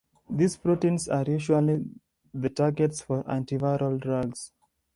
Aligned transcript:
These 0.31 0.57
proteins 0.57 1.07
are 1.09 1.25
usually 1.27 1.85
the 2.33 2.49
targets 2.49 3.01
for 3.01 3.23
antiviral 3.25 3.99
drugs. 4.01 4.51